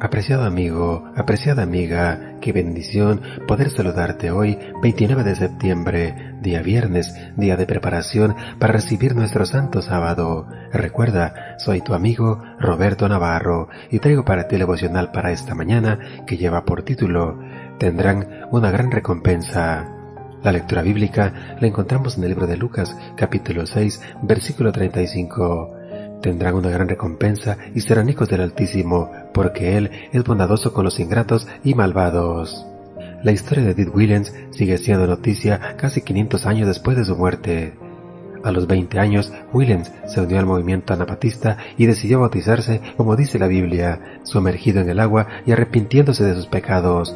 [0.00, 7.56] Apreciado amigo, apreciada amiga, qué bendición poder saludarte hoy, 29 de septiembre, día viernes, día
[7.56, 10.46] de preparación para recibir nuestro santo sábado.
[10.72, 15.98] Recuerda, soy tu amigo Roberto Navarro y traigo para ti el devocional para esta mañana
[16.28, 17.36] que lleva por título
[17.80, 19.84] Tendrán una gran recompensa.
[20.44, 25.77] La lectura bíblica la encontramos en el libro de Lucas, capítulo 6, versículo 35
[26.20, 31.00] tendrán una gran recompensa y serán hijos del Altísimo, porque Él es bondadoso con los
[31.00, 32.66] ingratos y malvados.
[33.22, 37.74] La historia de Edith Williams sigue siendo noticia casi 500 años después de su muerte.
[38.44, 43.38] A los 20 años, Williams se unió al movimiento anabaptista y decidió bautizarse, como dice
[43.40, 47.14] la Biblia, sumergido en el agua y arrepintiéndose de sus pecados.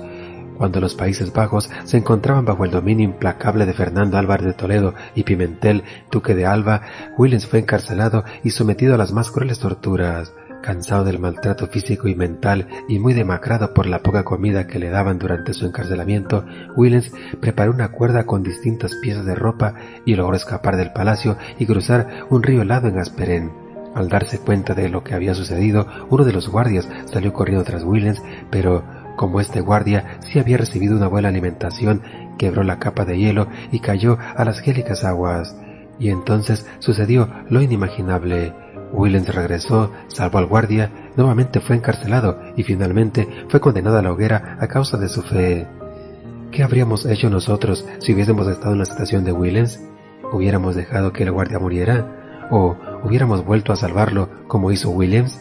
[0.57, 4.95] Cuando los Países Bajos se encontraban bajo el dominio implacable de Fernando Álvarez de Toledo
[5.15, 6.83] y Pimentel, duque de Alba,
[7.17, 10.33] Williams fue encarcelado y sometido a las más crueles torturas.
[10.63, 14.91] Cansado del maltrato físico y mental y muy demacrado por la poca comida que le
[14.91, 16.45] daban durante su encarcelamiento,
[16.77, 21.67] Williams preparó una cuerda con distintas piezas de ropa y logró escapar del palacio y
[21.67, 23.51] cruzar un río helado en Asperén.
[23.95, 27.83] Al darse cuenta de lo que había sucedido, uno de los guardias salió corriendo tras
[27.83, 28.85] Williams, pero
[29.23, 32.03] como este guardia sí había recibido una buena alimentación,
[32.39, 35.57] quebró la capa de hielo y cayó a las gélicas aguas.
[36.01, 38.53] Y entonces sucedió lo inimaginable.
[38.93, 44.57] Willens regresó, salvó al guardia, nuevamente fue encarcelado y finalmente fue condenado a la hoguera
[44.61, 45.69] a causa de su fe.
[46.51, 49.81] ¿Qué habríamos hecho nosotros si hubiésemos estado en la estación de Willens?
[50.33, 52.49] ¿Hubiéramos dejado que el guardia muriera?
[52.51, 55.39] ¿O hubiéramos vuelto a salvarlo como hizo Williams?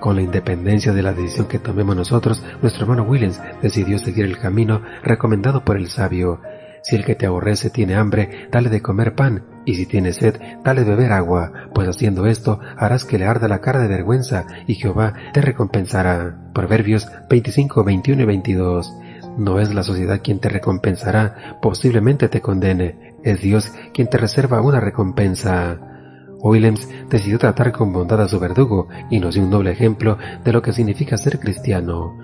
[0.00, 4.38] Con la independencia de la decisión que tomemos nosotros, nuestro hermano Williams decidió seguir el
[4.38, 6.40] camino recomendado por el sabio.
[6.82, 10.40] Si el que te aborrece tiene hambre, dale de comer pan, y si tiene sed,
[10.64, 14.46] dale de beber agua, pues haciendo esto harás que le arda la cara de vergüenza,
[14.66, 16.50] y Jehová te recompensará.
[16.54, 18.94] Proverbios 25, 21 y 22.
[19.36, 24.62] No es la sociedad quien te recompensará, posiblemente te condene, es Dios quien te reserva
[24.62, 25.89] una recompensa.
[26.42, 30.52] Williams decidió tratar con bondad a su verdugo y nos dio un noble ejemplo de
[30.52, 32.16] lo que significa ser cristiano.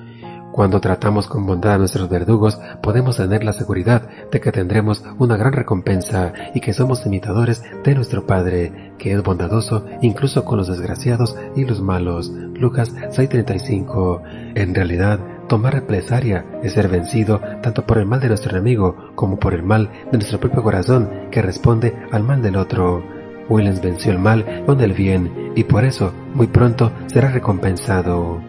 [0.56, 5.36] Cuando tratamos con bondad a nuestros verdugos, podemos tener la seguridad de que tendremos una
[5.36, 10.68] gran recompensa y que somos imitadores de nuestro Padre, que es bondadoso incluso con los
[10.68, 12.30] desgraciados y los malos.
[12.30, 14.22] Lucas 6:35.
[14.54, 19.38] En realidad, tomar represalia es ser vencido tanto por el mal de nuestro enemigo como
[19.38, 23.15] por el mal de nuestro propio corazón que responde al mal del otro.
[23.48, 28.40] Williams venció el mal con el bien y por eso muy pronto será recompensado.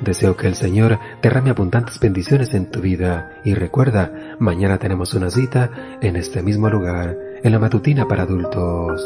[0.00, 5.30] Deseo que el Señor derrame abundantes bendiciones en tu vida y recuerda, mañana tenemos una
[5.30, 5.70] cita
[6.00, 9.02] en este mismo lugar, en la matutina para adultos.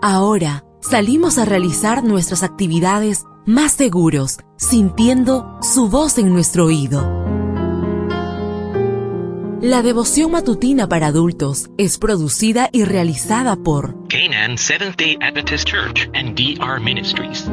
[0.00, 7.02] Ahora salimos a realizar nuestras actividades más seguros, sintiendo su voz en nuestro oído.
[9.60, 16.08] La devoción matutina para adultos es producida y realizada por Canaan Seventh Day Adventist Church
[16.14, 17.50] and DR Ministries.